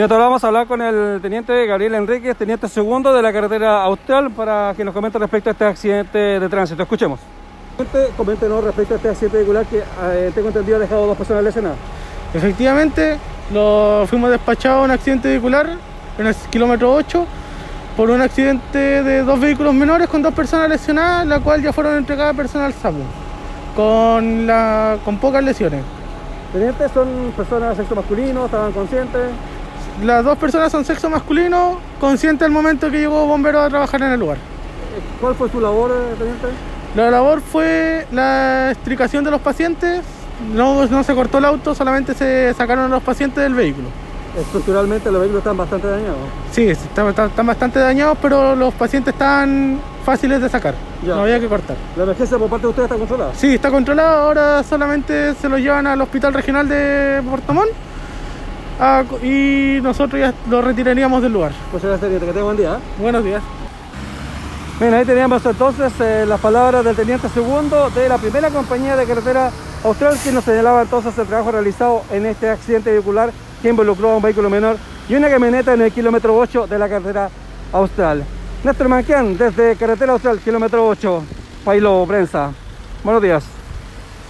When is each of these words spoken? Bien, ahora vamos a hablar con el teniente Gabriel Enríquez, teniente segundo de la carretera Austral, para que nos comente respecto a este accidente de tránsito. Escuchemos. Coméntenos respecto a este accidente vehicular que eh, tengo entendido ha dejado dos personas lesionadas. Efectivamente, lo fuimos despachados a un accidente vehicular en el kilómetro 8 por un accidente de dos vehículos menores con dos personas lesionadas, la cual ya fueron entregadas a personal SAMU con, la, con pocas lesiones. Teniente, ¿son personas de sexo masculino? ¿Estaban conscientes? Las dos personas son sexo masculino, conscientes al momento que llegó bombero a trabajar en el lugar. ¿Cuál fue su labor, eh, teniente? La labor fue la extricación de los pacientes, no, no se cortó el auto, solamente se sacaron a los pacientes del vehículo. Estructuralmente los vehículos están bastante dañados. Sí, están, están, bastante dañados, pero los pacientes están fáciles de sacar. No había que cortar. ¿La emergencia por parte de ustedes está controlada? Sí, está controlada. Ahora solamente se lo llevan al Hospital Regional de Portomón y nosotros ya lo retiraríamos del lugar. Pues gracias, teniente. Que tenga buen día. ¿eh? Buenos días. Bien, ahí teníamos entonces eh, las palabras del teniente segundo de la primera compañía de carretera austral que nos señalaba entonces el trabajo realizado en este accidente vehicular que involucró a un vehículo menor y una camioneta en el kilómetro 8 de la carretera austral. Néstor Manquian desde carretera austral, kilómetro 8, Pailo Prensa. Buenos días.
Bien, 0.00 0.10
ahora 0.10 0.24
vamos 0.24 0.42
a 0.42 0.46
hablar 0.46 0.66
con 0.66 0.80
el 0.80 1.20
teniente 1.20 1.66
Gabriel 1.66 1.94
Enríquez, 1.94 2.34
teniente 2.34 2.66
segundo 2.68 3.12
de 3.12 3.20
la 3.20 3.34
carretera 3.34 3.82
Austral, 3.82 4.30
para 4.30 4.72
que 4.74 4.82
nos 4.82 4.94
comente 4.94 5.18
respecto 5.18 5.50
a 5.50 5.52
este 5.52 5.64
accidente 5.66 6.18
de 6.18 6.48
tránsito. 6.48 6.82
Escuchemos. 6.82 7.20
Coméntenos 8.16 8.64
respecto 8.64 8.94
a 8.94 8.96
este 8.96 9.10
accidente 9.10 9.36
vehicular 9.36 9.66
que 9.66 9.76
eh, 9.80 10.32
tengo 10.34 10.48
entendido 10.48 10.78
ha 10.78 10.80
dejado 10.80 11.06
dos 11.06 11.18
personas 11.18 11.44
lesionadas. 11.44 11.76
Efectivamente, 12.32 13.18
lo 13.52 14.06
fuimos 14.08 14.30
despachados 14.30 14.80
a 14.80 14.84
un 14.84 14.90
accidente 14.90 15.28
vehicular 15.28 15.68
en 16.16 16.26
el 16.26 16.34
kilómetro 16.50 16.94
8 16.94 17.26
por 17.94 18.08
un 18.08 18.22
accidente 18.22 19.02
de 19.02 19.22
dos 19.22 19.38
vehículos 19.38 19.74
menores 19.74 20.08
con 20.08 20.22
dos 20.22 20.32
personas 20.32 20.70
lesionadas, 20.70 21.26
la 21.26 21.40
cual 21.40 21.62
ya 21.62 21.74
fueron 21.74 21.98
entregadas 21.98 22.32
a 22.32 22.36
personal 22.38 22.72
SAMU 22.72 23.04
con, 23.76 24.46
la, 24.46 24.96
con 25.04 25.18
pocas 25.18 25.44
lesiones. 25.44 25.82
Teniente, 26.54 26.88
¿son 26.88 27.34
personas 27.36 27.76
de 27.76 27.82
sexo 27.82 27.94
masculino? 27.94 28.46
¿Estaban 28.46 28.72
conscientes? 28.72 29.28
Las 30.02 30.24
dos 30.24 30.38
personas 30.38 30.72
son 30.72 30.84
sexo 30.84 31.10
masculino, 31.10 31.78
conscientes 32.00 32.46
al 32.46 32.52
momento 32.52 32.90
que 32.90 33.00
llegó 33.00 33.26
bombero 33.26 33.60
a 33.60 33.68
trabajar 33.68 34.00
en 34.02 34.12
el 34.12 34.20
lugar. 34.20 34.38
¿Cuál 35.20 35.34
fue 35.34 35.50
su 35.50 35.60
labor, 35.60 35.90
eh, 35.90 36.14
teniente? 36.18 36.46
La 36.96 37.10
labor 37.10 37.42
fue 37.42 38.06
la 38.10 38.70
extricación 38.70 39.24
de 39.24 39.30
los 39.30 39.40
pacientes, 39.42 40.00
no, 40.54 40.86
no 40.86 41.04
se 41.04 41.14
cortó 41.14 41.38
el 41.38 41.44
auto, 41.44 41.74
solamente 41.74 42.14
se 42.14 42.54
sacaron 42.54 42.86
a 42.86 42.88
los 42.88 43.02
pacientes 43.02 43.42
del 43.42 43.54
vehículo. 43.54 43.88
Estructuralmente 44.38 45.10
los 45.10 45.20
vehículos 45.20 45.40
están 45.40 45.56
bastante 45.56 45.88
dañados. 45.88 46.18
Sí, 46.50 46.68
están, 46.68 47.08
están, 47.08 47.46
bastante 47.46 47.78
dañados, 47.78 48.16
pero 48.22 48.56
los 48.56 48.72
pacientes 48.74 49.12
están 49.12 49.78
fáciles 50.04 50.40
de 50.40 50.48
sacar. 50.48 50.74
No 51.02 51.20
había 51.20 51.38
que 51.38 51.48
cortar. 51.48 51.76
¿La 51.96 52.04
emergencia 52.04 52.38
por 52.38 52.48
parte 52.48 52.62
de 52.62 52.70
ustedes 52.70 52.86
está 52.86 52.98
controlada? 52.98 53.34
Sí, 53.34 53.54
está 53.54 53.70
controlada. 53.70 54.22
Ahora 54.22 54.62
solamente 54.62 55.34
se 55.34 55.48
lo 55.48 55.58
llevan 55.58 55.86
al 55.86 56.00
Hospital 56.00 56.32
Regional 56.32 56.68
de 56.68 57.20
Portomón 58.80 59.24
y 59.24 59.80
nosotros 59.82 60.20
ya 60.20 60.34
lo 60.48 60.62
retiraríamos 60.62 61.22
del 61.22 61.32
lugar. 61.32 61.52
Pues 61.70 61.82
gracias, 61.82 62.00
teniente. 62.00 62.26
Que 62.26 62.32
tenga 62.32 62.44
buen 62.44 62.56
día. 62.56 62.74
¿eh? 62.74 63.00
Buenos 63.00 63.24
días. 63.24 63.42
Bien, 64.78 64.94
ahí 64.94 65.04
teníamos 65.04 65.44
entonces 65.44 65.92
eh, 66.00 66.24
las 66.26 66.40
palabras 66.40 66.82
del 66.82 66.96
teniente 66.96 67.28
segundo 67.28 67.90
de 67.90 68.08
la 68.08 68.16
primera 68.16 68.48
compañía 68.48 68.96
de 68.96 69.04
carretera 69.04 69.50
austral 69.84 70.16
que 70.24 70.32
nos 70.32 70.44
señalaba 70.44 70.80
entonces 70.80 71.16
el 71.18 71.26
trabajo 71.26 71.52
realizado 71.52 72.02
en 72.10 72.24
este 72.24 72.48
accidente 72.48 72.90
vehicular 72.90 73.30
que 73.60 73.68
involucró 73.68 74.12
a 74.12 74.16
un 74.16 74.22
vehículo 74.22 74.48
menor 74.48 74.78
y 75.06 75.14
una 75.14 75.28
camioneta 75.28 75.74
en 75.74 75.82
el 75.82 75.92
kilómetro 75.92 76.34
8 76.34 76.66
de 76.66 76.78
la 76.78 76.88
carretera 76.88 77.28
austral. 77.72 78.24
Néstor 78.64 78.88
Manquian 78.88 79.36
desde 79.36 79.76
carretera 79.76 80.12
austral, 80.12 80.38
kilómetro 80.38 80.88
8, 80.88 81.22
Pailo 81.62 82.06
Prensa. 82.08 82.50
Buenos 83.04 83.22
días. 83.22 83.59